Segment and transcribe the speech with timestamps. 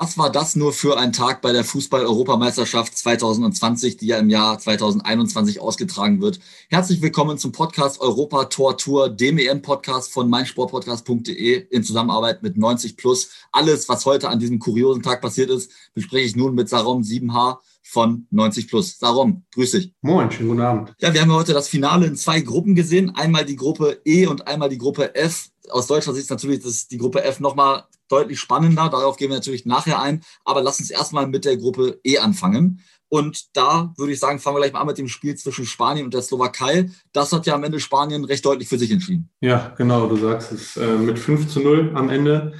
[0.00, 4.56] Was war das nur für ein Tag bei der Fußball-Europameisterschaft 2020, die ja im Jahr
[4.56, 6.38] 2021 ausgetragen wird?
[6.70, 12.96] Herzlich willkommen zum Podcast Europa Tor Tour, dem EM-Podcast von meinsportpodcast.de in Zusammenarbeit mit 90
[12.96, 13.30] Plus.
[13.50, 17.56] Alles, was heute an diesem kuriosen Tag passiert ist, bespreche ich nun mit Sarom 7H
[17.82, 19.00] von 90 Plus.
[19.00, 19.94] Sarom, grüß dich.
[20.00, 20.94] Moin, schönen guten Abend.
[21.00, 23.16] Ja, wir haben heute das Finale in zwei Gruppen gesehen.
[23.16, 25.50] Einmal die Gruppe E und einmal die Gruppe F.
[25.70, 28.88] Aus deutscher Sicht natürlich ist die Gruppe F nochmal deutlich spannender.
[28.88, 30.22] Darauf gehen wir natürlich nachher ein.
[30.44, 32.80] Aber lass uns erstmal mit der Gruppe E anfangen.
[33.10, 36.04] Und da würde ich sagen, fangen wir gleich mal an mit dem Spiel zwischen Spanien
[36.04, 36.90] und der Slowakei.
[37.12, 39.30] Das hat ja am Ende Spanien recht deutlich für sich entschieden.
[39.40, 40.76] Ja, genau, du sagst es.
[40.76, 42.52] Äh, mit 5 zu 0 am Ende.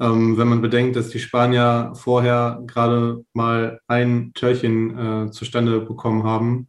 [0.00, 6.22] Ähm, wenn man bedenkt, dass die Spanier vorher gerade mal ein Törchen äh, zustande bekommen
[6.22, 6.68] haben,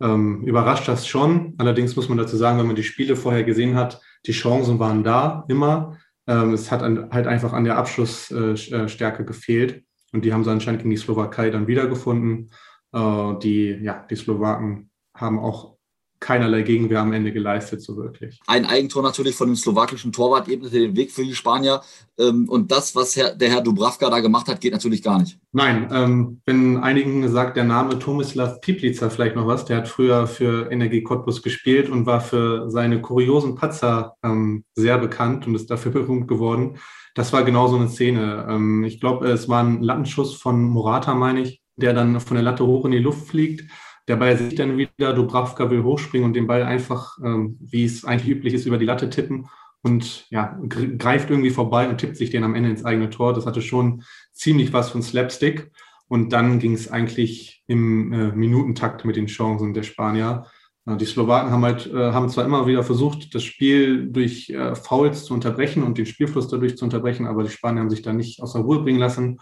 [0.00, 1.54] ähm, überrascht das schon.
[1.58, 5.02] Allerdings muss man dazu sagen, wenn man die Spiele vorher gesehen hat, die Chancen waren
[5.02, 5.98] da immer.
[6.28, 9.82] Ähm, es hat an, halt einfach an der Abschlussstärke äh, gefehlt.
[10.12, 12.50] Und die haben sie anscheinend gegen die Slowakei dann wiedergefunden.
[12.92, 15.77] Äh, die, ja, die Slowaken haben auch
[16.20, 18.40] keinerlei Gegenwehr am Ende geleistet, so wirklich.
[18.46, 21.82] Ein Eigentor natürlich von dem slowakischen Torwart ebnete den Weg für die Spanier.
[22.18, 25.38] Ähm, und das, was der Herr Dubravka da gemacht hat, geht natürlich gar nicht.
[25.52, 30.26] Nein, ähm, wenn einigen sagt der Name Tomislav Piplica vielleicht noch was, der hat früher
[30.26, 35.70] für Energie Cottbus gespielt und war für seine kuriosen Patzer ähm, sehr bekannt und ist
[35.70, 36.78] dafür berühmt geworden.
[37.14, 38.84] Das war genau so eine Szene.
[38.86, 42.64] Ich glaube, es war ein Lattenschuss von Morata, meine ich, der dann von der Latte
[42.64, 43.64] hoch in die Luft fliegt
[44.08, 48.04] der Ball sich dann wieder, Dubravka will hochspringen und den Ball einfach, ähm, wie es
[48.04, 49.48] eigentlich üblich ist, über die Latte tippen
[49.82, 53.32] und ja, greift irgendwie vorbei und tippt sich den am Ende ins eigene Tor.
[53.32, 55.70] Das hatte schon ziemlich was von Slapstick.
[56.08, 60.46] Und dann ging es eigentlich im äh, Minutentakt mit den Chancen der Spanier.
[60.86, 64.74] Äh, die Slowaken haben halt, äh, haben zwar immer wieder versucht, das Spiel durch äh,
[64.74, 68.14] Fouls zu unterbrechen und den Spielfluss dadurch zu unterbrechen, aber die Spanier haben sich da
[68.14, 69.38] nicht aus der Ruhe bringen lassen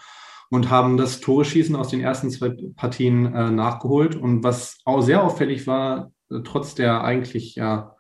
[0.51, 4.17] und haben das Tore-Schießen aus den ersten zwei Partien äh, nachgeholt.
[4.17, 7.97] Und was auch sehr auffällig war, äh, trotz der eigentlich ja,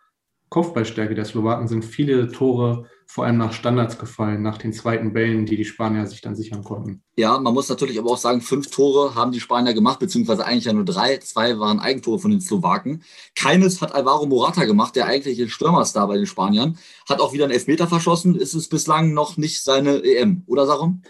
[0.48, 5.46] Kopfballstärke der Slowaken sind viele Tore vor allem nach Standards gefallen, nach den zweiten Bällen,
[5.46, 7.02] die die Spanier sich dann sichern konnten.
[7.16, 10.64] Ja, man muss natürlich aber auch sagen, fünf Tore haben die Spanier gemacht, beziehungsweise eigentlich
[10.64, 11.18] ja nur drei.
[11.18, 13.02] Zwei waren Eigentore von den Slowaken.
[13.34, 16.78] Keines hat Alvaro Morata gemacht, der eigentliche Stürmerstar bei den Spaniern.
[17.08, 18.34] Hat auch wieder einen Elfmeter verschossen.
[18.34, 21.02] Ist es bislang noch nicht seine EM, oder Sarum?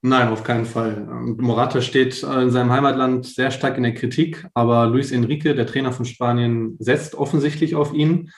[0.00, 1.08] Nein, auf keinen Fall.
[1.38, 5.66] Morata steht äh, in seinem Heimatland sehr stark in der Kritik, aber Luis Enrique, der
[5.66, 8.30] Trainer von Spanien, setzt offensichtlich auf ihn.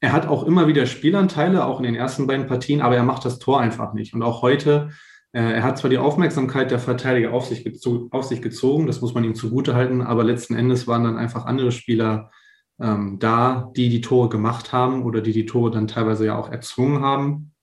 [0.00, 3.24] Er hat auch immer wieder Spielanteile, auch in den ersten beiden Partien, aber er macht
[3.26, 4.14] das Tor einfach nicht.
[4.14, 4.90] Und auch heute,
[5.32, 7.66] äh, er hat zwar die Aufmerksamkeit der Verteidiger auf sich,
[8.10, 11.70] auf sich gezogen, das muss man ihm zugutehalten, aber letzten Endes waren dann einfach andere
[11.70, 12.30] Spieler
[12.80, 16.50] ähm, da, die die Tore gemacht haben oder die die Tore dann teilweise ja auch
[16.50, 17.53] erzwungen haben.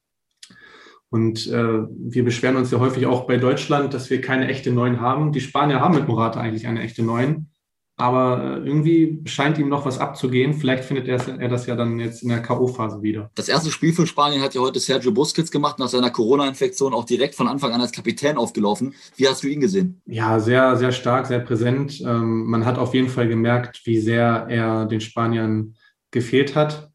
[1.11, 5.01] Und äh, wir beschweren uns ja häufig auch bei Deutschland, dass wir keine echte Neuen
[5.01, 5.33] haben.
[5.33, 7.51] Die Spanier haben mit Morata eigentlich eine echte Neuen.
[7.97, 10.53] Aber äh, irgendwie scheint ihm noch was abzugehen.
[10.53, 13.29] Vielleicht findet er, er das ja dann jetzt in der K.O.-Phase wieder.
[13.35, 17.03] Das erste Spiel für Spanien hat ja heute Sergio Busquets gemacht, nach seiner Corona-Infektion auch
[17.03, 18.95] direkt von Anfang an als Kapitän aufgelaufen.
[19.17, 20.01] Wie hast du ihn gesehen?
[20.05, 21.99] Ja, sehr, sehr stark, sehr präsent.
[21.99, 25.75] Ähm, man hat auf jeden Fall gemerkt, wie sehr er den Spaniern
[26.09, 26.89] gefehlt hat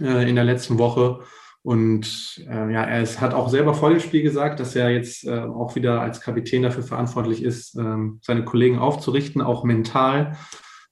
[0.00, 1.20] äh, in der letzten Woche.
[1.62, 5.26] Und äh, ja, er ist, hat auch selber vor dem Spiel gesagt, dass er jetzt
[5.26, 10.36] äh, auch wieder als Kapitän dafür verantwortlich ist, ähm, seine Kollegen aufzurichten, auch mental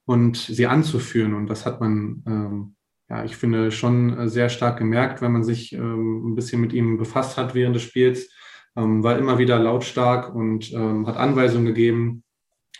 [0.05, 1.35] und sie anzuführen.
[1.35, 2.75] Und das hat man, ähm,
[3.09, 6.99] ja, ich finde, schon sehr stark gemerkt, wenn man sich ähm, ein bisschen mit ihm
[6.99, 8.29] befasst hat während des Spiels.
[8.77, 12.25] Ähm, war immer wieder lautstark und ähm, hat Anweisungen gegeben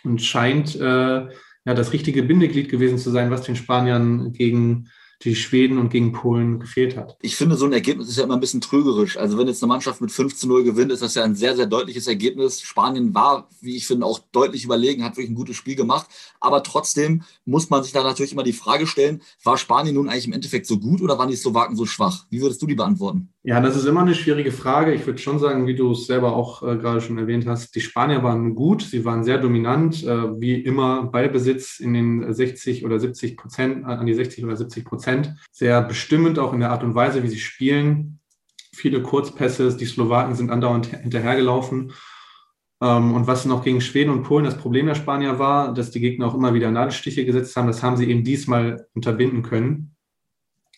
[0.03, 4.89] und scheint äh, ja das richtige Bindeglied gewesen zu sein, was den Spaniern gegen
[5.23, 7.17] die Schweden und gegen Polen gefehlt hat.
[7.21, 9.17] Ich finde, so ein Ergebnis ist ja immer ein bisschen trügerisch.
[9.17, 11.55] Also wenn jetzt eine Mannschaft mit 5 zu 0 gewinnt, ist das ja ein sehr,
[11.55, 12.61] sehr deutliches Ergebnis.
[12.61, 16.07] Spanien war, wie ich finde, auch deutlich überlegen, hat wirklich ein gutes Spiel gemacht.
[16.39, 20.27] Aber trotzdem muss man sich da natürlich immer die Frage stellen, war Spanien nun eigentlich
[20.27, 22.25] im Endeffekt so gut oder waren die Slowaken so schwach?
[22.29, 23.29] Wie würdest du die beantworten?
[23.41, 24.93] Ja, das ist immer eine schwierige Frage.
[24.93, 27.79] Ich würde schon sagen, wie du es selber auch äh, gerade schon erwähnt hast, die
[27.79, 32.99] Spanier waren gut, sie waren sehr dominant, äh, wie immer Ballbesitz in den 60 oder
[32.99, 35.35] 70 Prozent, an die 60 oder 70 Prozent Prozent.
[35.51, 38.19] Sehr bestimmend auch in der Art und Weise, wie sie spielen.
[38.73, 41.93] Viele Kurzpässe, die Slowaken sind andauernd hinterhergelaufen.
[42.81, 46.01] Ähm, und was noch gegen Schweden und Polen das Problem der Spanier war, dass die
[46.01, 49.95] Gegner auch immer wieder Nadelstiche gesetzt haben, das haben sie eben diesmal unterbinden können.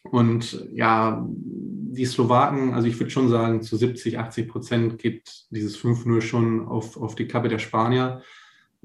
[0.03, 5.77] Und ja, die Slowaken, also ich würde schon sagen, zu 70, 80 Prozent geht dieses
[5.77, 8.21] 5-0 schon auf, auf die Kappe der Spanier.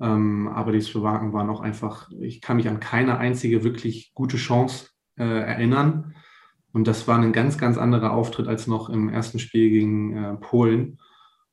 [0.00, 4.38] Ähm, aber die Slowaken waren auch einfach, ich kann mich an keine einzige wirklich gute
[4.38, 6.14] Chance äh, erinnern.
[6.72, 10.34] Und das war ein ganz, ganz anderer Auftritt als noch im ersten Spiel gegen äh,
[10.34, 10.98] Polen.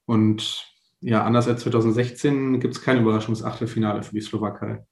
[0.06, 0.66] Und
[1.00, 4.84] ja, anders als 2016 gibt es kein Überraschungsachtelfinale für die Slowakei.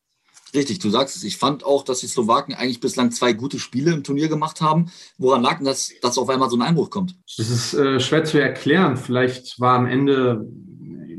[0.54, 1.24] Richtig, du sagst es.
[1.24, 4.92] Ich fand auch, dass die Slowaken eigentlich bislang zwei gute Spiele im Turnier gemacht haben.
[5.18, 7.16] Woran lag denn das, dass auf einmal so ein Einbruch kommt?
[7.38, 8.98] Das ist äh, schwer zu erklären.
[8.98, 10.48] Vielleicht war am Ende,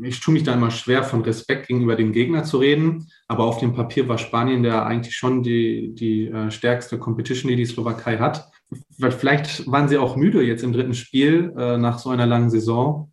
[0.02, 3.08] ich tue mich da immer schwer, von Respekt gegenüber dem Gegner zu reden.
[3.28, 7.56] Aber auf dem Papier war Spanien der eigentlich schon die, die äh, stärkste Competition, die
[7.56, 8.50] die Slowakei hat.
[8.98, 13.12] Vielleicht waren sie auch müde jetzt im dritten Spiel äh, nach so einer langen Saison.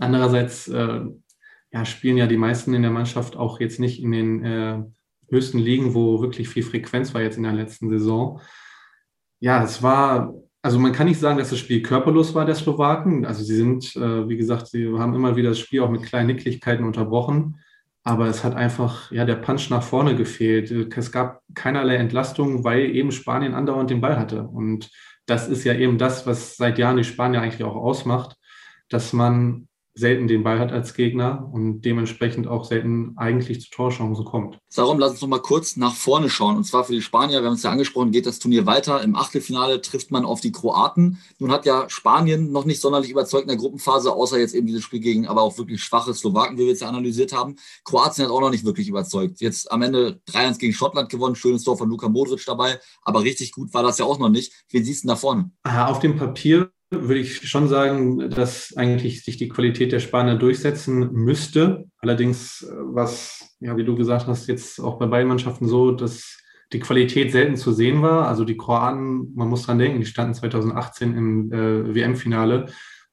[0.00, 1.00] Andererseits äh,
[1.72, 4.82] ja, spielen ja die meisten in der Mannschaft auch jetzt nicht in den äh,
[5.28, 8.40] höchsten Ligen, wo wirklich viel Frequenz war jetzt in der letzten Saison.
[9.40, 10.32] Ja, es war,
[10.64, 13.26] also man kann nicht sagen, dass das Spiel körperlos war der Slowaken.
[13.26, 16.28] Also sie sind, äh, wie gesagt, sie haben immer wieder das Spiel auch mit kleinen
[16.28, 17.60] Nicklichkeiten unterbrochen.
[18.02, 20.70] Aber es hat einfach, ja, der Punch nach vorne gefehlt.
[20.70, 24.44] Es gab keinerlei Entlastung, weil eben Spanien andauernd den Ball hatte.
[24.44, 24.90] Und
[25.26, 28.38] das ist ja eben das, was seit Jahren die Spanier eigentlich auch ausmacht,
[28.88, 34.24] dass man selten den Ball hat als Gegner und dementsprechend auch selten eigentlich zu Torchancen
[34.24, 34.58] kommt.
[34.74, 36.56] Darum lass uns noch mal kurz nach vorne schauen.
[36.56, 39.02] Und zwar für die Spanier, wir haben es ja angesprochen, geht das Turnier weiter.
[39.02, 41.18] Im Achtelfinale trifft man auf die Kroaten.
[41.38, 44.82] Nun hat ja Spanien noch nicht sonderlich überzeugt in der Gruppenphase, außer jetzt eben dieses
[44.82, 47.54] Spiel gegen aber auch wirklich schwache Slowaken, wie wir jetzt ja analysiert haben.
[47.84, 49.40] Kroatien hat auch noch nicht wirklich überzeugt.
[49.40, 53.52] Jetzt am Ende 3-1 gegen Schottland gewonnen, schönes Tor von Luka Modric dabei, aber richtig
[53.52, 54.52] gut war das ja auch noch nicht.
[54.70, 55.50] Wen siehst du da vorne?
[55.62, 61.12] Auf dem Papier würde ich schon sagen, dass eigentlich sich die Qualität der Spanier durchsetzen
[61.12, 61.84] müsste.
[61.98, 66.38] Allerdings, was, ja, wie du gesagt hast, jetzt auch bei beiden Mannschaften so, dass
[66.72, 68.28] die Qualität selten zu sehen war.
[68.28, 72.66] Also die Kroaten, man muss dran denken, die standen 2018 im äh, WM-Finale.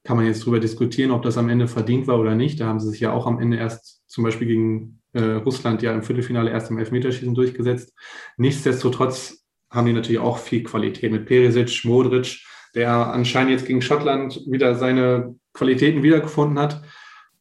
[0.03, 2.59] Kann man jetzt darüber diskutieren, ob das am Ende verdient war oder nicht.
[2.59, 5.93] Da haben sie sich ja auch am Ende erst zum Beispiel gegen äh, Russland ja
[5.93, 7.93] im Viertelfinale erst im Elfmeterschießen durchgesetzt.
[8.37, 12.39] Nichtsdestotrotz haben die natürlich auch viel Qualität mit Perisic, Modric,
[12.75, 16.81] der anscheinend jetzt gegen Schottland wieder seine Qualitäten wiedergefunden hat.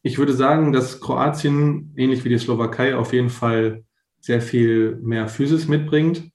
[0.03, 3.83] Ich würde sagen, dass Kroatien, ähnlich wie die Slowakei, auf jeden Fall
[4.19, 6.30] sehr viel mehr Physis mitbringt.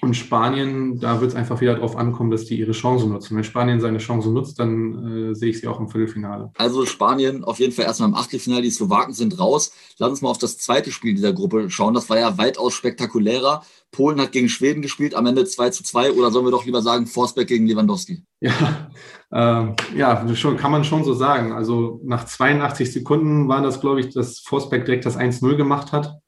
[0.00, 3.36] Und Spanien, da wird es einfach wieder darauf ankommen, dass die ihre Chance nutzen.
[3.36, 6.52] Wenn Spanien seine Chance nutzt, dann äh, sehe ich sie auch im Viertelfinale.
[6.56, 8.62] Also Spanien auf jeden Fall erstmal im Achtelfinale.
[8.62, 9.72] Die Slowaken sind raus.
[9.98, 11.94] Lass uns mal auf das zweite Spiel dieser Gruppe schauen.
[11.94, 13.62] Das war ja weitaus spektakulärer.
[13.90, 16.12] Polen hat gegen Schweden gespielt, am Ende 2 zu 2.
[16.12, 18.22] Oder sollen wir doch lieber sagen, Forsberg gegen Lewandowski?
[18.40, 18.90] Ja,
[19.32, 21.52] äh, ja schon, kann man schon so sagen.
[21.52, 26.20] Also nach 82 Sekunden war das, glaube ich, dass Forsberg direkt das 1-0 gemacht hat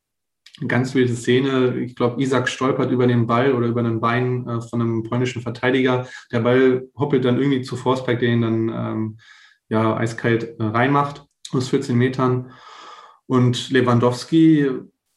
[0.67, 1.79] ganz wilde Szene.
[1.79, 5.43] Ich glaube, Isaac stolpert über den Ball oder über ein Bein äh, von einem polnischen
[5.43, 6.07] Verteidiger.
[6.33, 9.19] Der Ball hoppelt dann irgendwie zu Forsberg, der ihn dann ähm,
[9.69, 12.53] ja, eiskalt äh, reinmacht aus 14 Metern.
[13.27, 14.71] Und Lewandowski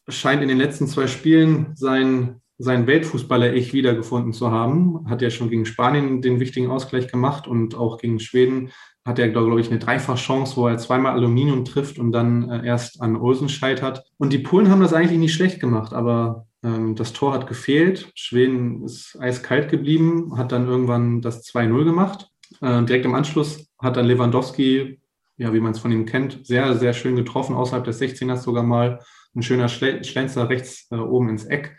[0.08, 5.08] scheint in den letzten zwei Spielen sein, sein Weltfußballer-Ich wiedergefunden zu haben.
[5.08, 8.70] Hat ja schon gegen Spanien den wichtigen Ausgleich gemacht und auch gegen Schweden
[9.04, 13.02] hat er, glaube ich, eine Dreifachchance, wo er zweimal Aluminium trifft und dann äh, erst
[13.02, 14.02] an Olsen scheitert.
[14.16, 18.10] Und die Polen haben das eigentlich nicht schlecht gemacht, aber ähm, das Tor hat gefehlt.
[18.14, 22.30] Schweden ist eiskalt geblieben, hat dann irgendwann das 2-0 gemacht.
[22.62, 25.00] Äh, direkt im Anschluss hat dann Lewandowski,
[25.36, 28.62] ja, wie man es von ihm kennt, sehr, sehr schön getroffen, außerhalb des 16ers sogar
[28.62, 29.00] mal.
[29.36, 31.76] Ein schöner Schlenzer rechts äh, oben ins Eck.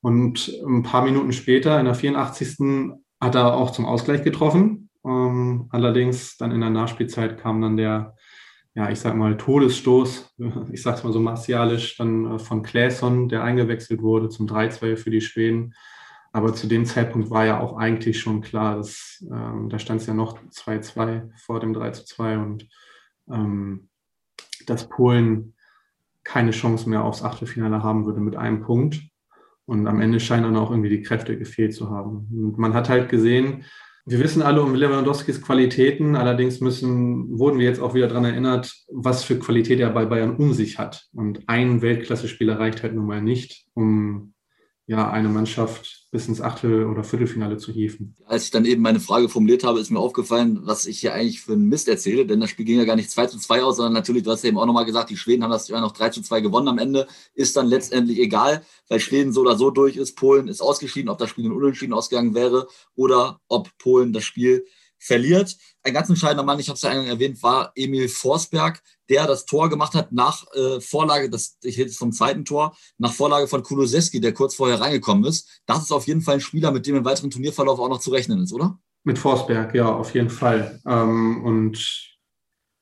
[0.00, 2.92] Und ein paar Minuten später, in der 84.
[3.20, 4.90] hat er auch zum Ausgleich getroffen.
[5.04, 8.14] Ähm, allerdings dann in der Nachspielzeit kam dann der,
[8.74, 10.34] ja, ich sag mal, Todesstoß,
[10.72, 15.10] ich sag's mal so martialisch, dann äh, von Claesson, der eingewechselt wurde zum 3-2 für
[15.10, 15.74] die Schweden.
[16.32, 20.06] Aber zu dem Zeitpunkt war ja auch eigentlich schon klar, dass ähm, da stand es
[20.06, 22.68] ja noch 2-2 vor dem 3-2 und
[23.30, 23.88] ähm,
[24.66, 25.54] dass Polen
[26.24, 29.00] keine Chance mehr aufs Achtelfinale haben würde mit einem Punkt.
[29.66, 32.28] Und am Ende scheinen dann auch irgendwie die Kräfte gefehlt zu haben.
[32.30, 33.64] Und man hat halt gesehen,
[34.08, 38.72] wir wissen alle um Lewandowskis Qualitäten, allerdings müssen, wurden wir jetzt auch wieder daran erinnert,
[38.88, 41.08] was für Qualität er bei Bayern um sich hat.
[41.12, 44.32] Und ein Weltklasse-Spieler reicht halt nun mal nicht, um
[44.88, 48.14] ja, eine Mannschaft bis ins Achtel- oder Viertelfinale zu hieven.
[48.24, 51.40] Als ich dann eben meine Frage formuliert habe, ist mir aufgefallen, was ich hier eigentlich
[51.40, 53.76] für einen Mist erzähle, denn das Spiel ging ja gar nicht 2 zu 2 aus,
[53.76, 55.90] sondern natürlich, du hast ja eben auch nochmal gesagt, die Schweden haben das ja noch
[55.90, 59.70] 3 zu 2 gewonnen am Ende, ist dann letztendlich egal, weil Schweden so oder so
[59.70, 64.12] durch ist, Polen ist ausgeschieden, ob das Spiel in Unentschieden ausgegangen wäre oder ob Polen
[64.12, 64.64] das Spiel
[64.98, 65.56] verliert.
[65.82, 69.46] Ein ganz entscheidender Mann, ich habe es ja eingangs erwähnt, war Emil Forsberg, der das
[69.46, 73.62] Tor gemacht hat nach äh, Vorlage, das ich jetzt vom zweiten Tor, nach Vorlage von
[73.62, 75.62] Kulusewski, der kurz vorher reingekommen ist.
[75.66, 78.10] Das ist auf jeden Fall ein Spieler, mit dem im weiteren Turnierverlauf auch noch zu
[78.10, 78.78] rechnen ist, oder?
[79.04, 80.80] Mit Forsberg, ja, auf jeden Fall.
[80.86, 82.16] Ähm, und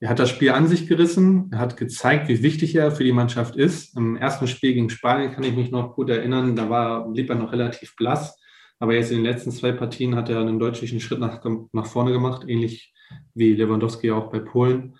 [0.00, 1.50] er hat das Spiel an sich gerissen.
[1.52, 3.96] Er hat gezeigt, wie wichtig er für die Mannschaft ist.
[3.96, 6.56] Im ersten Spiel gegen Spanien kann ich mich noch gut erinnern.
[6.56, 8.36] Da war, blieb er noch relativ blass.
[8.84, 12.12] Aber jetzt in den letzten zwei Partien hat er einen deutlichen Schritt nach, nach vorne
[12.12, 12.92] gemacht, ähnlich
[13.32, 14.98] wie Lewandowski auch bei Polen.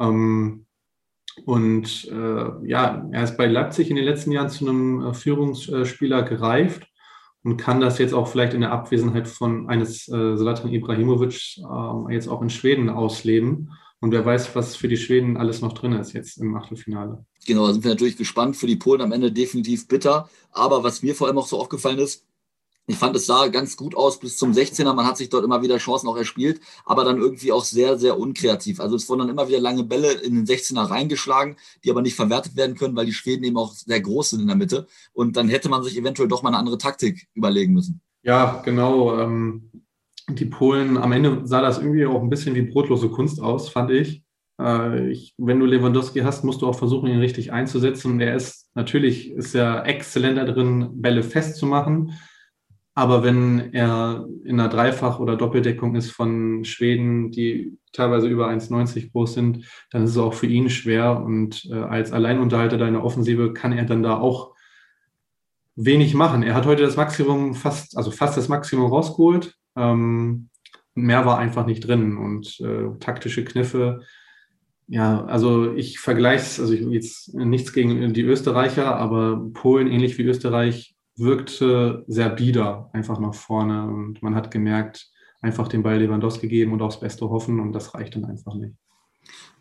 [0.00, 0.64] Ähm,
[1.44, 6.22] und äh, ja, er ist bei Leipzig in den letzten Jahren zu einem äh, Führungsspieler
[6.22, 6.88] gereift
[7.42, 12.14] und kann das jetzt auch vielleicht in der Abwesenheit von eines äh, Zlatan Ibrahimovic äh,
[12.14, 13.70] jetzt auch in Schweden ausleben.
[14.00, 17.26] Und wer weiß, was für die Schweden alles noch drin ist jetzt im Achtelfinale.
[17.46, 18.56] Genau, da sind wir natürlich gespannt.
[18.56, 20.30] Für die Polen am Ende definitiv bitter.
[20.52, 22.25] Aber was mir vor allem auch so aufgefallen ist,
[22.88, 24.94] ich fand, es sah ganz gut aus bis zum 16er.
[24.94, 28.18] Man hat sich dort immer wieder Chancen auch erspielt, aber dann irgendwie auch sehr, sehr
[28.18, 28.78] unkreativ.
[28.78, 32.14] Also es wurden dann immer wieder lange Bälle in den 16er reingeschlagen, die aber nicht
[32.14, 34.86] verwertet werden können, weil die Schweden eben auch sehr groß sind in der Mitte.
[35.12, 38.00] Und dann hätte man sich eventuell doch mal eine andere Taktik überlegen müssen.
[38.22, 39.18] Ja, genau.
[39.18, 39.70] Ähm,
[40.28, 43.90] die Polen, am Ende sah das irgendwie auch ein bisschen wie brotlose Kunst aus, fand
[43.90, 44.22] ich.
[44.60, 48.12] Äh, ich, wenn du Lewandowski hast, musst du auch versuchen, ihn richtig einzusetzen.
[48.12, 52.12] Und er ist natürlich ist er exzellent darin, Bälle festzumachen.
[52.98, 59.12] Aber wenn er in einer Dreifach- oder Doppeldeckung ist von Schweden, die teilweise über 1,90
[59.12, 61.20] groß sind, dann ist es auch für ihn schwer.
[61.22, 64.54] Und äh, als Alleinunterhalter deiner Offensive kann er dann da auch
[65.74, 66.42] wenig machen.
[66.42, 69.54] Er hat heute das Maximum fast, also fast das Maximum rausgeholt.
[69.76, 70.48] Ähm,
[70.94, 72.16] mehr war einfach nicht drin.
[72.16, 74.00] Und äh, taktische Kniffe,
[74.88, 80.16] ja, also ich vergleiche es, also ich jetzt nichts gegen die Österreicher, aber Polen ähnlich
[80.16, 85.98] wie Österreich wirkte sehr bieder einfach nach vorne und man hat gemerkt, einfach den Ball
[85.98, 88.74] Lewandowski geben und aufs Beste hoffen und das reicht dann einfach nicht.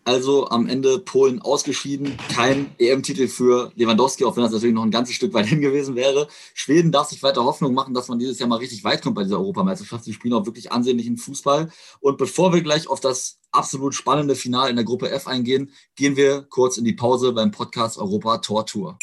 [0.08, 4.92] Also am Ende Polen ausgeschieden, kein EM-Titel für Lewandowski, auch wenn das natürlich noch ein
[4.92, 6.28] ganzes Stück weit hin gewesen wäre.
[6.54, 9.24] Schweden darf sich weiter Hoffnung machen, dass man dieses Jahr mal richtig weit kommt bei
[9.24, 10.04] dieser Europameisterschaft.
[10.04, 11.72] Sie spielen auch wirklich ansehnlichen Fußball.
[12.02, 16.16] Und bevor wir gleich auf das absolut spannende Finale in der Gruppe F eingehen, gehen
[16.16, 19.00] wir kurz in die Pause beim Podcast Europa Tor Tour.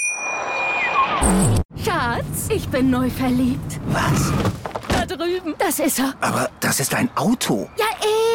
[1.84, 3.80] Schatz, ich bin neu verliebt.
[3.86, 4.32] Was?
[4.88, 5.54] Da drüben.
[5.58, 6.14] Das ist er.
[6.20, 7.68] Aber das ist ein Auto.
[7.76, 7.86] Ja,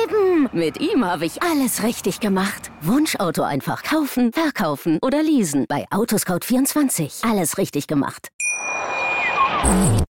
[0.04, 0.50] eben.
[0.52, 2.72] Mit ihm habe ich alles richtig gemacht.
[2.82, 5.66] Wunschauto einfach kaufen, verkaufen oder leasen.
[5.68, 7.30] Bei Autoscout24.
[7.30, 8.30] Alles richtig gemacht.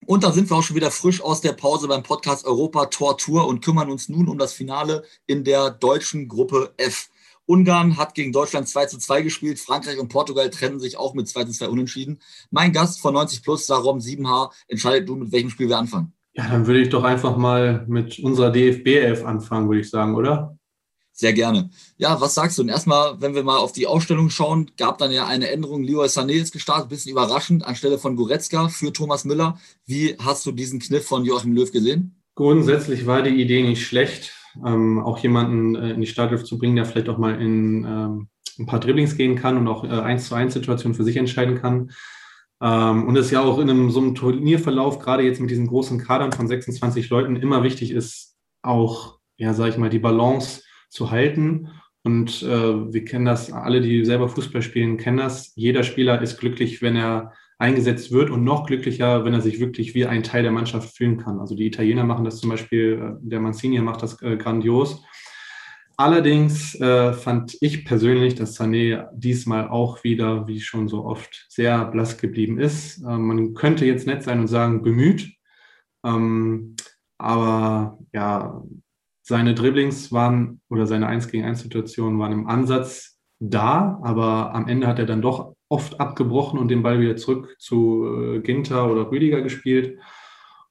[0.06, 3.16] Und da sind wir auch schon wieder frisch aus der Pause beim Podcast Europa Tor
[3.16, 7.08] Tour und kümmern uns nun um das Finale in der deutschen Gruppe F.
[7.46, 9.58] Ungarn hat gegen Deutschland 2 zu 2 gespielt.
[9.58, 12.20] Frankreich und Portugal trennen sich auch mit 2 zu 2 unentschieden.
[12.50, 16.12] Mein Gast von 90 Plus, Sarom 7H, entscheidet du, mit welchem Spiel wir anfangen.
[16.32, 20.58] Ja, dann würde ich doch einfach mal mit unserer DFB-11 anfangen, würde ich sagen, oder?
[21.12, 21.70] Sehr gerne.
[21.96, 22.62] Ja, was sagst du?
[22.62, 25.84] Und erstmal, wenn wir mal auf die Ausstellung schauen, gab dann ja eine Änderung.
[25.84, 29.60] Leroy Sané ist gestartet, bisschen überraschend, anstelle von Goretzka für Thomas Müller.
[29.86, 32.20] Wie hast du diesen Kniff von Joachim Löw gesehen?
[32.34, 34.32] Grundsätzlich war die Idee nicht schlecht
[34.64, 38.28] ähm, auch jemanden äh, in die Startelf zu bringen, der vielleicht auch mal in ähm,
[38.58, 41.56] ein paar Dribblings gehen kann und auch äh, eins zu eins Situationen für sich entscheiden
[41.56, 41.90] kann.
[42.62, 45.98] Ähm, und es ja auch in einem, so einem Turnierverlauf, gerade jetzt mit diesen großen
[45.98, 51.10] Kadern von 26 Leuten, immer wichtig ist, auch, ja, sag ich mal, die Balance zu
[51.10, 51.70] halten.
[52.04, 55.52] Und äh, wir kennen das, alle, die selber Fußball spielen, kennen das.
[55.56, 59.94] Jeder Spieler ist glücklich, wenn er eingesetzt wird und noch glücklicher, wenn er sich wirklich
[59.94, 61.40] wie ein Teil der Mannschaft fühlen kann.
[61.40, 65.02] Also die Italiener machen das zum Beispiel, äh, der Mancini macht das äh, grandios.
[65.96, 71.84] Allerdings äh, fand ich persönlich, dass Sané diesmal auch wieder, wie schon so oft, sehr
[71.84, 72.98] blass geblieben ist.
[72.98, 75.32] Äh, man könnte jetzt nett sein und sagen, bemüht.
[76.04, 76.74] Ähm,
[77.16, 78.62] aber ja,
[79.22, 84.68] seine Dribblings waren oder seine 1 gegen 1 Situationen waren im Ansatz da, aber am
[84.68, 88.90] Ende hat er dann doch oft abgebrochen und den Ball wieder zurück zu äh, Ginter
[88.90, 89.98] oder Rüdiger gespielt.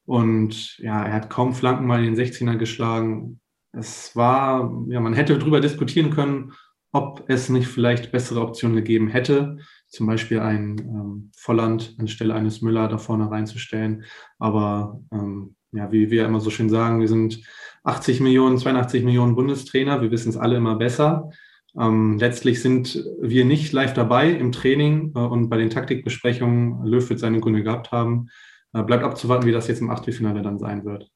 [0.06, 3.40] Und ja, er hat kaum Flanken mal in den 16er geschlagen.
[3.72, 6.52] Es war, ja, man hätte darüber diskutieren können,
[6.92, 9.58] ob es nicht vielleicht bessere Optionen gegeben hätte,
[9.88, 14.04] zum Beispiel ein ähm, Volland anstelle eines Müller da vorne reinzustellen.
[14.38, 17.40] Aber ähm, ja, wie wir immer so schön sagen, wir sind
[17.82, 21.30] 80 Millionen, 82 Millionen Bundestrainer, wir wissen es alle immer besser.
[21.78, 26.84] Ähm, letztlich sind wir nicht live dabei im Training äh, und bei den Taktikbesprechungen.
[26.84, 28.28] Löw wird seine Gründe gehabt haben.
[28.72, 31.10] Äh, bleibt abzuwarten, wie das jetzt im Achtelfinale dann sein wird.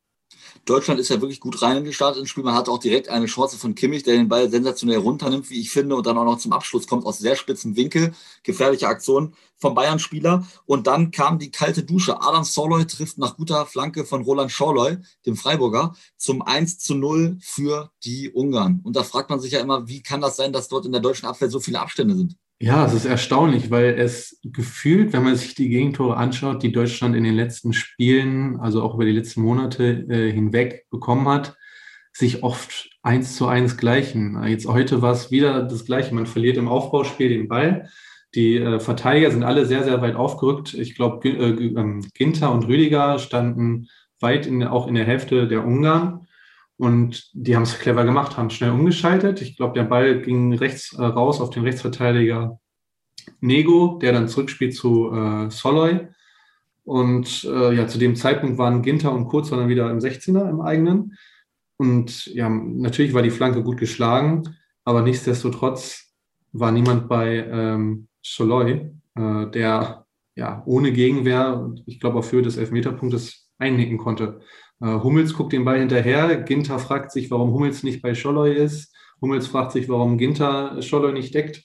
[0.64, 2.44] Deutschland ist ja wirklich gut reingestartet ins Spiel.
[2.44, 5.70] Man hat auch direkt eine Chance von Kimmich, der den Ball sensationell runternimmt, wie ich
[5.70, 8.12] finde, und dann auch noch zum Abschluss kommt aus sehr spitzen Winkel.
[8.42, 10.46] Gefährliche Aktion vom Bayern-Spieler.
[10.66, 12.20] Und dann kam die kalte Dusche.
[12.20, 17.38] Adam Soloy trifft nach guter Flanke von Roland Schorloy, dem Freiburger, zum 1 zu 0
[17.40, 18.80] für die Ungarn.
[18.84, 21.00] Und da fragt man sich ja immer, wie kann das sein, dass dort in der
[21.00, 22.36] deutschen Abwehr so viele Abstände sind?
[22.60, 27.14] Ja, es ist erstaunlich, weil es gefühlt, wenn man sich die Gegentore anschaut, die Deutschland
[27.14, 31.56] in den letzten Spielen, also auch über die letzten Monate äh, hinweg bekommen hat,
[32.12, 34.42] sich oft eins zu eins gleichen.
[34.44, 36.12] Jetzt heute war es wieder das Gleiche.
[36.14, 37.88] Man verliert im Aufbauspiel den Ball.
[38.34, 40.74] Die äh, Verteidiger sind alle sehr, sehr weit aufgerückt.
[40.74, 43.86] Ich glaube, äh, ähm, Ginter und Rüdiger standen
[44.18, 46.26] weit in, auch in der Hälfte der Ungarn.
[46.78, 49.42] Und die haben es clever gemacht, haben schnell umgeschaltet.
[49.42, 52.60] Ich glaube, der Ball ging rechts äh, raus auf den Rechtsverteidiger
[53.40, 56.06] Nego, der dann zurückspielt zu äh, Soloy.
[56.84, 60.60] Und äh, ja, zu dem Zeitpunkt waren Ginter und Kurz dann wieder im 16er im
[60.60, 61.16] eigenen.
[61.76, 66.14] Und ja, natürlich war die Flanke gut geschlagen, aber nichtsdestotrotz
[66.52, 72.56] war niemand bei ähm, Soloy, äh, der ja ohne Gegenwehr, ich glaube auf Höhe des
[72.56, 74.40] Elfmeterpunktes einnicken konnte.
[74.80, 76.42] Äh, Hummels guckt den Ball hinterher.
[76.42, 78.94] Ginter fragt sich, warum Hummels nicht bei Scholloy ist.
[79.20, 81.64] Hummels fragt sich, warum Ginter Scholloy nicht deckt.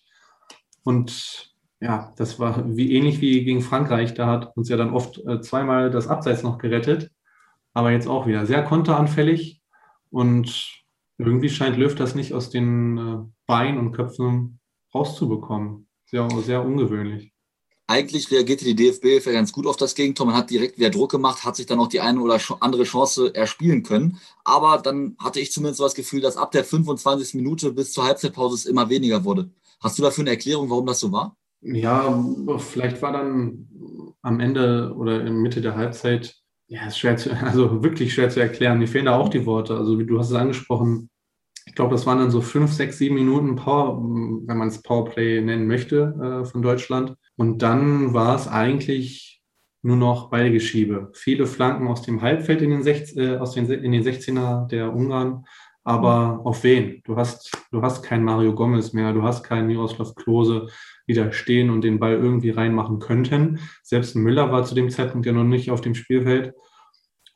[0.84, 4.14] Und ja, das war wie ähnlich wie gegen Frankreich.
[4.14, 7.12] Da hat uns ja dann oft äh, zweimal das Abseits noch gerettet.
[7.74, 9.62] Aber jetzt auch wieder sehr konteranfällig.
[10.10, 10.84] Und
[11.18, 13.18] irgendwie scheint Löw das nicht aus den äh,
[13.48, 14.60] Beinen und Köpfen
[14.94, 15.88] rauszubekommen.
[16.06, 17.33] Sehr, sehr ungewöhnlich
[17.94, 20.26] eigentlich reagierte die DFB ganz gut auf das Gegentor.
[20.26, 23.34] Man hat direkt wieder Druck gemacht, hat sich dann auch die eine oder andere Chance
[23.34, 24.20] erspielen können.
[24.44, 27.36] Aber dann hatte ich zumindest so das Gefühl, dass ab der 25.
[27.36, 29.52] Minute bis zur Halbzeitpause es immer weniger wurde.
[29.80, 31.38] Hast du dafür eine Erklärung, warum das so war?
[31.62, 32.22] Ja,
[32.58, 33.68] vielleicht war dann
[34.22, 36.36] am Ende oder in Mitte der Halbzeit,
[36.68, 38.80] ja, ist schwer zu, also wirklich schwer zu erklären.
[38.80, 39.78] Mir fehlen da auch die Worte.
[39.78, 41.10] Also wie du hast es angesprochen,
[41.66, 45.42] ich glaube, das waren dann so fünf, sechs, sieben Minuten Power, wenn man es Powerplay
[45.42, 47.16] nennen möchte, äh, von Deutschland.
[47.36, 49.42] Und dann war es eigentlich
[49.82, 51.12] nur noch Ballgeschiebe.
[51.14, 54.94] Viele Flanken aus dem Halbfeld in den, 16, äh, aus den, in den 16er der
[54.94, 55.46] Ungarn.
[55.84, 56.40] Aber mhm.
[56.42, 57.02] auf wen?
[57.04, 60.68] Du hast, du hast keinen Mario Gomez mehr, du hast keinen Miroslav Klose,
[61.08, 63.60] die da stehen und den Ball irgendwie reinmachen könnten.
[63.84, 66.54] Selbst Müller war zu dem Zeitpunkt ja noch nicht auf dem Spielfeld.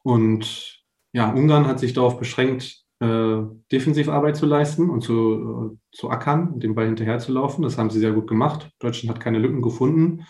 [0.04, 6.10] Und ja, Ungarn hat sich darauf beschränkt, äh, Defensivarbeit zu leisten und zu, äh, zu
[6.10, 7.62] ackern, den Ball hinterher zu laufen.
[7.62, 8.70] Das haben sie sehr gut gemacht.
[8.80, 10.25] Deutschland hat keine Lücken gefunden.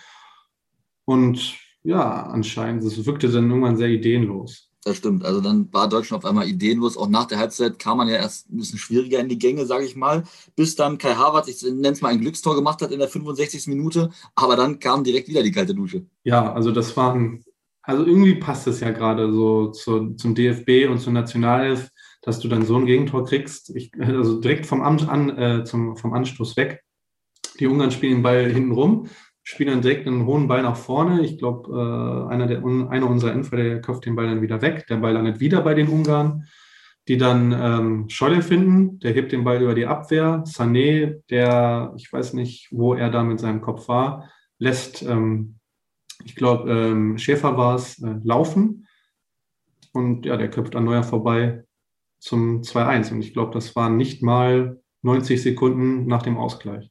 [1.06, 4.68] Und ja, anscheinend, es wirkte dann irgendwann sehr ideenlos.
[4.84, 5.26] Das stimmt.
[5.26, 6.98] Also dann war Deutschland auf einmal ideenlos.
[6.98, 9.86] Auch nach der Halbzeit kam man ja erst ein bisschen schwieriger in die Gänge, sage
[9.86, 10.24] ich mal,
[10.56, 13.68] bis dann Kai Havertz, ich nenne es mal ein Glückstor gemacht hat in der 65.
[13.68, 14.10] Minute.
[14.36, 16.06] Aber dann kam direkt wieder die kalte Dusche.
[16.24, 17.44] Ja, also das waren,
[17.82, 21.90] also irgendwie passt es ja gerade so zu, zum DFB und zur Nationalelf
[22.28, 26.12] dass du dann so ein Gegentor kriegst, ich, also direkt vom, an, äh, zum, vom
[26.12, 26.84] Anstoß weg.
[27.58, 29.08] Die Ungarn spielen den Ball hinten rum,
[29.44, 31.22] spielen dann direkt einen hohen Ball nach vorne.
[31.22, 32.50] Ich glaube, äh, einer,
[32.92, 34.86] einer unserer Endverteidiger köpft den Ball dann wieder weg.
[34.90, 36.44] Der Ball landet wieder bei den Ungarn,
[37.08, 39.00] die dann ähm, Scholle finden.
[39.00, 40.44] Der hebt den Ball über die Abwehr.
[40.46, 45.60] Sané, der, ich weiß nicht, wo er da mit seinem Kopf war, lässt, ähm,
[46.26, 48.86] ich glaube, ähm, Schäfer war es, äh, laufen.
[49.94, 51.64] Und ja, der köpft an Neuer vorbei
[52.20, 53.12] zum 2-1.
[53.12, 56.90] Und ich glaube, das waren nicht mal 90 Sekunden nach dem Ausgleich.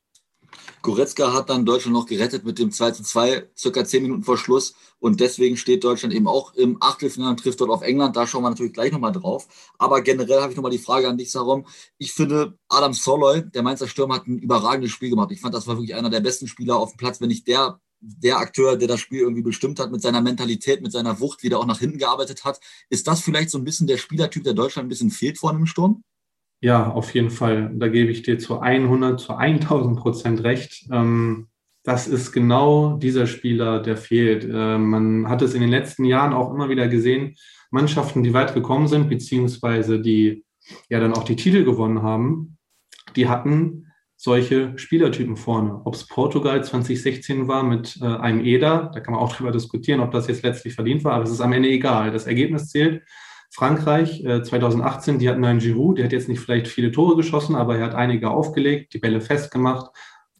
[0.82, 4.74] Goretzka hat dann Deutschland noch gerettet mit dem 2 2, circa 10 Minuten vor Schluss.
[4.98, 8.16] Und deswegen steht Deutschland eben auch im Achtelfinale und trifft dort auf England.
[8.16, 9.48] Da schauen wir natürlich gleich nochmal drauf.
[9.78, 11.66] Aber generell habe ich nochmal die Frage an dich, Sarom.
[11.98, 15.32] Ich finde, Adam Soloy, der Mainzer Stürmer, hat ein überragendes Spiel gemacht.
[15.32, 17.80] Ich fand, das war wirklich einer der besten Spieler auf dem Platz, wenn nicht der
[18.00, 21.48] der Akteur, der das Spiel irgendwie bestimmt hat, mit seiner Mentalität, mit seiner Wucht, wie
[21.48, 22.60] der auch nach hinten gearbeitet hat.
[22.90, 25.66] Ist das vielleicht so ein bisschen der Spielertyp, der Deutschland ein bisschen fehlt vor einem
[25.66, 26.02] Sturm?
[26.60, 27.70] Ja, auf jeden Fall.
[27.74, 30.86] Da gebe ich dir zu 100, zu 1000 Prozent recht.
[30.90, 31.48] Ähm,
[31.84, 34.44] das ist genau dieser Spieler, der fehlt.
[34.44, 37.36] Äh, man hat es in den letzten Jahren auch immer wieder gesehen,
[37.70, 40.44] Mannschaften, die weit gekommen sind, beziehungsweise die
[40.88, 42.58] ja dann auch die Titel gewonnen haben,
[43.14, 43.85] die hatten
[44.26, 45.80] solche Spielertypen vorne.
[45.84, 50.00] Ob es Portugal 2016 war mit äh, einem Eder, da kann man auch drüber diskutieren,
[50.00, 52.10] ob das jetzt letztlich verdient war, aber es ist am Ende egal.
[52.10, 53.04] Das Ergebnis zählt.
[53.52, 57.54] Frankreich äh, 2018, die hatten einen Giroud, der hat jetzt nicht vielleicht viele Tore geschossen,
[57.54, 59.86] aber er hat einige aufgelegt, die Bälle festgemacht,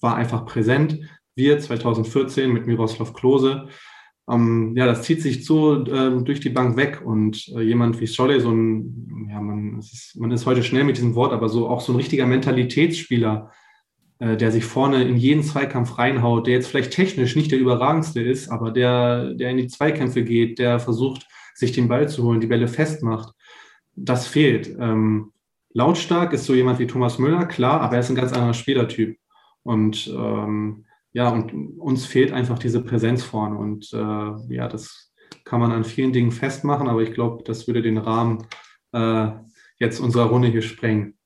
[0.01, 0.99] war einfach präsent.
[1.37, 3.69] Wir 2014 mit Miroslav Klose,
[4.29, 8.09] ähm, ja, das zieht sich so äh, durch die Bank weg und äh, jemand wie
[8.09, 11.69] Scholle, so ein, ja, man ist, man ist heute schnell mit diesem Wort, aber so
[11.69, 13.53] auch so ein richtiger Mentalitätsspieler,
[14.19, 18.49] der sich vorne in jeden Zweikampf reinhaut, der jetzt vielleicht technisch nicht der überragendste ist,
[18.49, 22.47] aber der, der in die Zweikämpfe geht, der versucht, sich den Ball zu holen, die
[22.47, 23.35] Bälle festmacht.
[23.95, 24.75] Das fehlt.
[24.79, 25.33] Ähm,
[25.73, 29.19] lautstark ist so jemand wie Thomas Müller, klar, aber er ist ein ganz anderer Spielertyp.
[29.63, 33.57] Und ähm, ja, und uns fehlt einfach diese Präsenz vorne.
[33.57, 37.83] Und äh, ja, das kann man an vielen Dingen festmachen, aber ich glaube, das würde
[37.83, 38.47] den Rahmen
[38.93, 39.29] äh,
[39.79, 41.17] jetzt unserer Runde hier sprengen.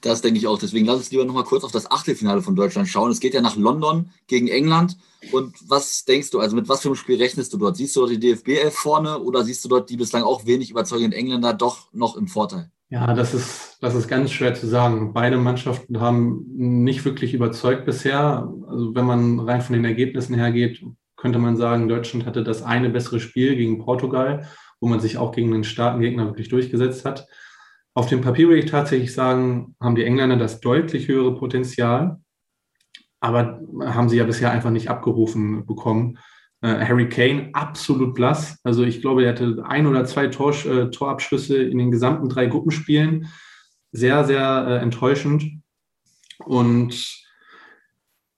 [0.00, 0.58] Das denke ich auch.
[0.58, 3.10] Deswegen lass uns lieber noch mal kurz auf das Achtelfinale von Deutschland schauen.
[3.10, 4.96] Es geht ja nach London gegen England.
[5.32, 7.76] Und was denkst du, also mit was für einem Spiel rechnest du dort?
[7.76, 10.70] Siehst du dort die DFB 11 vorne oder siehst du dort die bislang auch wenig
[10.70, 12.70] überzeugenden Engländer doch noch im Vorteil?
[12.88, 15.12] Ja, das ist, das ist ganz schwer zu sagen.
[15.12, 18.52] Beide Mannschaften haben nicht wirklich überzeugt bisher.
[18.66, 20.82] Also wenn man rein von den Ergebnissen her geht,
[21.16, 24.48] könnte man sagen, Deutschland hatte das eine bessere Spiel gegen Portugal,
[24.80, 27.28] wo man sich auch gegen einen starken Gegner wirklich durchgesetzt hat.
[27.94, 32.20] Auf dem Papier würde ich tatsächlich sagen, haben die Engländer das deutlich höhere Potenzial,
[33.20, 36.18] aber haben sie ja bisher einfach nicht abgerufen bekommen.
[36.62, 38.58] Äh, Harry Kane absolut blass.
[38.64, 42.46] Also ich glaube, er hatte ein oder zwei Tor, äh, Torabschlüsse in den gesamten drei
[42.46, 43.28] Gruppenspielen.
[43.92, 45.44] Sehr, sehr äh, enttäuschend.
[46.44, 47.26] Und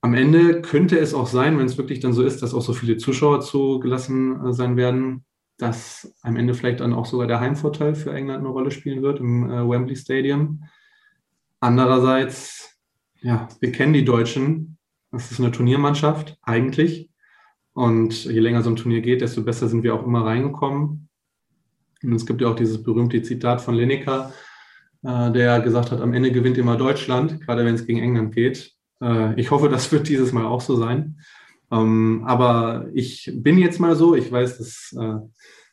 [0.01, 2.73] am Ende könnte es auch sein, wenn es wirklich dann so ist, dass auch so
[2.73, 5.25] viele Zuschauer zugelassen äh, sein werden,
[5.63, 9.21] dass am Ende vielleicht dann auch sogar der Heimvorteil für England eine Rolle spielen wird
[9.21, 10.65] im äh, Wembley Stadium.
[11.61, 12.81] Andererseits,
[13.21, 14.77] ja, wir kennen die Deutschen.
[15.13, 17.11] Das ist eine Turniermannschaft, eigentlich.
[17.75, 21.09] Und je länger so ein Turnier geht, desto besser sind wir auch immer reingekommen.
[22.03, 24.33] Und es gibt ja auch dieses berühmte Zitat von Lineker,
[25.05, 28.73] äh, der gesagt hat, am Ende gewinnt immer Deutschland, gerade wenn es gegen England geht.
[29.01, 31.21] Äh, ich hoffe, das wird dieses Mal auch so sein.
[31.73, 35.17] Ähm, aber ich bin jetzt mal so, ich weiß, das äh,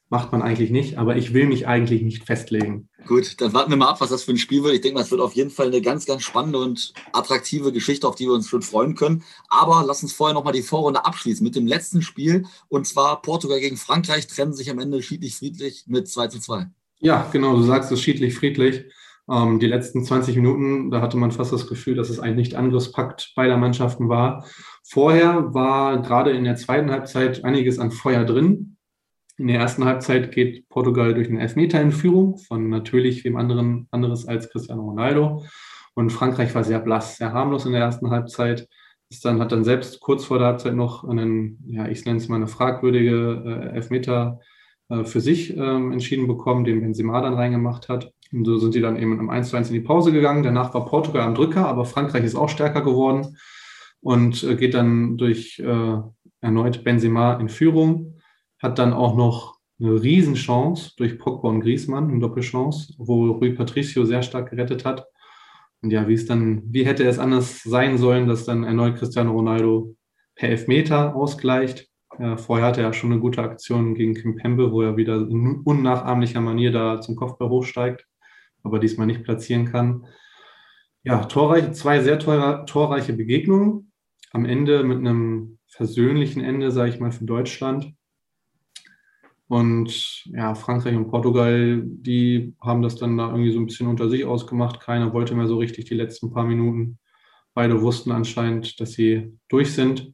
[0.10, 2.90] macht man eigentlich nicht, aber ich will mich eigentlich nicht festlegen.
[3.06, 4.74] Gut, dann warten wir mal ab, was das für ein Spiel wird.
[4.74, 8.16] Ich denke, das wird auf jeden Fall eine ganz, ganz spannende und attraktive Geschichte, auf
[8.16, 9.24] die wir uns schon freuen können.
[9.50, 12.46] Aber lass uns vorher nochmal die Vorrunde abschließen mit dem letzten Spiel.
[12.70, 16.68] Und zwar Portugal gegen Frankreich trennen sich am Ende schiedlich-friedlich mit 2 zu 2.
[17.02, 18.86] Ja, genau, du sagst es schiedlich-friedlich.
[19.30, 23.34] Ähm, die letzten 20 Minuten, da hatte man fast das Gefühl, dass es ein Nicht-Angriffspakt
[23.36, 24.46] beider Mannschaften war.
[24.92, 28.76] Vorher war gerade in der zweiten Halbzeit einiges an Feuer drin.
[29.38, 33.88] In der ersten Halbzeit geht Portugal durch einen Elfmeter in Führung von natürlich wem anderen
[33.92, 35.46] anderes als Cristiano Ronaldo.
[35.94, 38.68] Und Frankreich war sehr blass, sehr harmlos in der ersten Halbzeit.
[39.12, 42.28] Ist dann, hat dann selbst kurz vor der Halbzeit noch einen, ja, ich nenne es
[42.28, 44.40] mal eine fragwürdige äh, Elfmeter
[44.90, 48.12] äh, für sich ähm, entschieden bekommen, den Benzema dann reingemacht hat.
[48.32, 50.42] Und so sind die dann eben im 1 zu 1 in die Pause gegangen.
[50.42, 53.38] Danach war Portugal am Drücker, aber Frankreich ist auch stärker geworden
[54.02, 55.98] und äh, geht dann durch äh,
[56.42, 58.20] erneut Benzema in Führung
[58.60, 64.06] hat dann auch noch eine Riesenchance durch Pogba und Griezmann, eine Doppelchance, wo Rui Patricio
[64.06, 65.06] sehr stark gerettet hat.
[65.82, 69.32] Und ja, wie es dann, wie hätte es anders sein sollen, dass dann erneut Cristiano
[69.32, 69.96] Ronaldo
[70.36, 71.88] per Elfmeter ausgleicht.
[72.20, 75.62] Ja, vorher hatte er schon eine gute Aktion gegen Kim Pembe, wo er wieder in
[75.64, 78.06] unnachahmlicher Manier da zum Kopfball hochsteigt,
[78.64, 80.06] aber diesmal nicht platzieren kann.
[81.04, 83.89] Ja, torreich, zwei sehr teure, torreiche Begegnungen.
[84.32, 87.94] Am Ende mit einem versöhnlichen Ende, sage ich mal, für Deutschland.
[89.48, 94.08] Und ja, Frankreich und Portugal, die haben das dann da irgendwie so ein bisschen unter
[94.08, 94.80] sich ausgemacht.
[94.80, 97.00] Keiner wollte mehr so richtig die letzten paar Minuten.
[97.56, 100.14] Beide wussten anscheinend, dass sie durch sind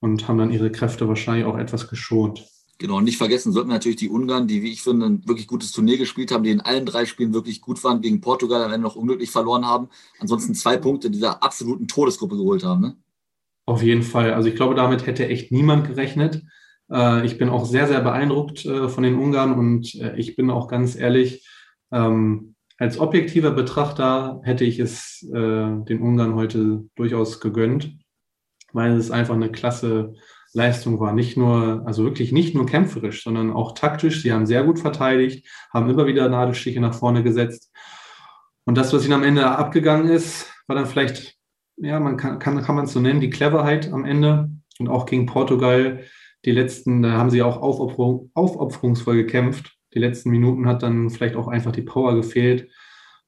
[0.00, 2.46] und haben dann ihre Kräfte wahrscheinlich auch etwas geschont.
[2.78, 5.46] Genau, und nicht vergessen sollten wir natürlich die Ungarn, die, wie ich finde, ein wirklich
[5.46, 8.72] gutes Turnier gespielt haben, die in allen drei Spielen wirklich gut waren, gegen Portugal am
[8.72, 9.90] Ende noch unglücklich verloren haben.
[10.18, 12.80] Ansonsten zwei Punkte in dieser absoluten Todesgruppe geholt haben.
[12.80, 12.96] Ne?
[13.70, 14.34] Auf jeden Fall.
[14.34, 16.42] Also ich glaube, damit hätte echt niemand gerechnet.
[16.92, 20.50] Äh, ich bin auch sehr, sehr beeindruckt äh, von den Ungarn und äh, ich bin
[20.50, 21.48] auch ganz ehrlich,
[21.92, 27.92] ähm, als objektiver Betrachter hätte ich es den Ungarn heute durchaus gegönnt,
[28.72, 30.14] weil es einfach eine klasse
[30.52, 31.12] Leistung war.
[31.12, 34.22] Nicht nur, also wirklich nicht nur kämpferisch, sondern auch taktisch.
[34.22, 37.70] Sie haben sehr gut verteidigt, haben immer wieder Nadelstiche nach vorne gesetzt.
[38.64, 41.39] Und das, was ihnen am Ende abgegangen ist, war dann vielleicht,
[41.80, 44.50] ja, man kann, kann, kann man es so nennen, die Cleverheit am Ende.
[44.78, 46.04] Und auch gegen Portugal
[46.44, 49.76] die letzten, da haben sie auch aufopferung, aufopferungsvoll gekämpft.
[49.94, 52.68] Die letzten Minuten hat dann vielleicht auch einfach die Power gefehlt.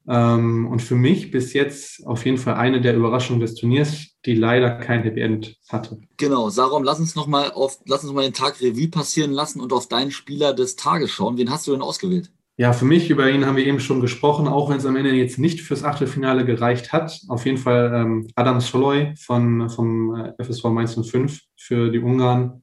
[0.08, 4.34] Ähm, und für mich bis jetzt auf jeden Fall eine der Überraschungen des Turniers, die
[4.34, 6.00] leider kein Happy End hatte.
[6.16, 9.72] Genau, Sarum, lass uns nochmal auf, lass uns mal den Tag Revue passieren lassen und
[9.72, 11.36] auf deinen Spieler des Tages schauen.
[11.36, 12.32] Wen hast du denn ausgewählt?
[12.56, 15.12] Ja, für mich, über ihn haben wir eben schon gesprochen, auch wenn es am Ende
[15.12, 17.18] jetzt nicht fürs Achtelfinale gereicht hat.
[17.28, 22.62] Auf jeden Fall ähm, Adam Soloy von, vom äh, FSV Mainz 05 für die Ungarn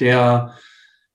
[0.00, 0.54] der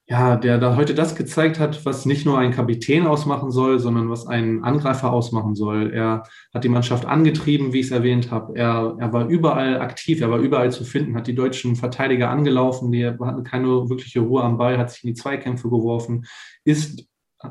[0.08, 4.10] ja, der da heute das gezeigt hat, was nicht nur ein Kapitän ausmachen soll, sondern
[4.10, 5.94] was einen Angreifer ausmachen soll.
[5.94, 6.24] Er
[6.54, 8.54] hat die Mannschaft angetrieben, wie ich es erwähnt habe.
[8.58, 12.92] Er, er war überall aktiv, er war überall zu finden, hat die deutschen Verteidiger angelaufen,
[12.92, 16.26] die hatten keine wirkliche Ruhe am Ball, hat sich in die Zweikämpfe geworfen,
[16.66, 17.08] ist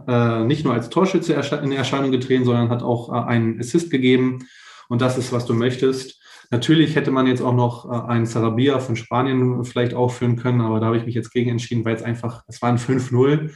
[0.06, 4.46] äh, nicht nur als Torschütze in Erscheinung getreten, sondern hat auch äh, einen Assist gegeben.
[4.88, 6.20] Und das ist, was du möchtest.
[6.50, 10.80] Natürlich hätte man jetzt auch noch äh, einen Sarabia von Spanien vielleicht aufführen können, aber
[10.80, 13.50] da habe ich mich jetzt gegen entschieden, weil es einfach, es waren 5-0.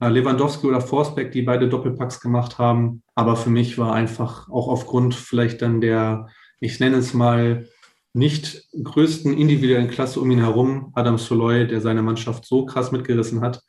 [0.00, 3.02] Äh, Lewandowski oder Forsbeck, die beide Doppelpacks gemacht haben.
[3.14, 6.28] Aber für mich war einfach auch aufgrund vielleicht dann der,
[6.60, 7.68] ich nenne es mal,
[8.12, 13.40] nicht größten individuellen Klasse um ihn herum, Adam Soloy, der seine Mannschaft so krass mitgerissen
[13.40, 13.62] hat.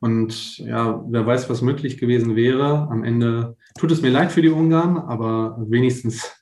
[0.00, 2.88] Und ja, wer weiß, was möglich gewesen wäre.
[2.90, 6.32] Am Ende tut es mir leid für die Ungarn, aber wenigstens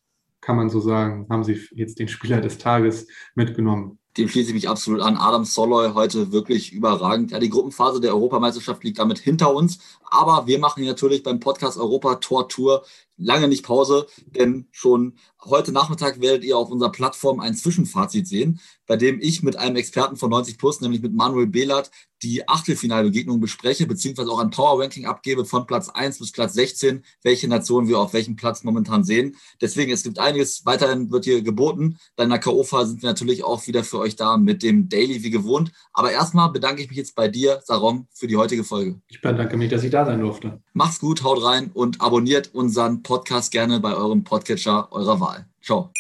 [0.40, 4.54] kann man so sagen, haben sie jetzt den Spieler des Tages mitgenommen dem schließe ich
[4.54, 5.16] mich absolut an.
[5.16, 7.32] Adam Soloy heute wirklich überragend.
[7.32, 9.78] Ja, die Gruppenphase der Europameisterschaft liegt damit hinter uns.
[10.04, 12.84] Aber wir machen natürlich beim Podcast Europa Tor Tour
[13.16, 18.60] lange nicht Pause, denn schon heute Nachmittag werdet ihr auf unserer Plattform ein Zwischenfazit sehen,
[18.86, 21.90] bei dem ich mit einem Experten von 90 Plus, nämlich mit Manuel Behlert,
[22.22, 27.04] die Achtelfinalbegegnung bespreche, beziehungsweise auch ein Power Ranking abgebe von Platz 1 bis Platz 16,
[27.22, 29.36] welche Nationen wir auf welchem Platz momentan sehen.
[29.60, 31.98] Deswegen, es gibt einiges, weiterhin wird hier geboten.
[32.16, 35.30] Bei einer K.O.-Phase sind wir natürlich auch wieder für euch da mit dem Daily wie
[35.30, 35.72] gewohnt.
[35.92, 39.00] Aber erstmal bedanke ich mich jetzt bei dir, Sarom, für die heutige Folge.
[39.08, 40.62] Ich bedanke mich, dass ich da sein durfte.
[40.76, 45.46] Macht's gut, haut rein und abonniert unseren Podcast gerne bei eurem Podcatcher eurer Wahl.
[45.62, 45.90] Ciao.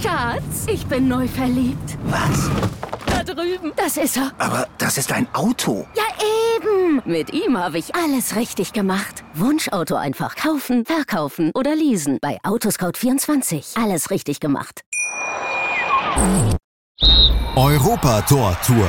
[0.00, 1.98] Schatz, ich bin neu verliebt.
[2.04, 2.48] Was?
[3.06, 3.72] Da drüben.
[3.74, 4.30] Das ist er.
[4.38, 5.88] Aber das ist ein Auto.
[5.96, 6.04] Ja,
[6.56, 7.02] eben.
[7.04, 9.24] Mit ihm habe ich alles richtig gemacht.
[9.34, 12.18] Wunschauto einfach kaufen, verkaufen oder leasen.
[12.22, 13.82] Bei Autoscout24.
[13.82, 14.82] Alles richtig gemacht.
[17.56, 18.88] Europa Tor Tour.